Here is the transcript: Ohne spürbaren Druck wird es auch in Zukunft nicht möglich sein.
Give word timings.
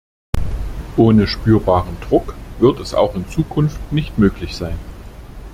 Ohne 0.97 1.27
spürbaren 1.27 1.95
Druck 2.09 2.33
wird 2.57 2.79
es 2.79 2.95
auch 2.95 3.13
in 3.13 3.29
Zukunft 3.29 3.91
nicht 3.91 4.17
möglich 4.17 4.55
sein. 4.55 4.79